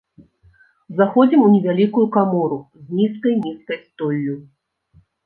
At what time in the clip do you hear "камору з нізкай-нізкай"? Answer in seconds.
2.15-3.79